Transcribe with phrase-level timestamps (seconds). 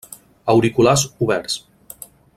[0.53, 1.63] Auriculars oberts.